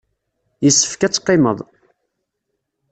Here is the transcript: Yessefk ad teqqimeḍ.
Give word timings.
Yessefk 0.63 1.01
ad 1.01 1.11
teqqimeḍ. 1.13 1.57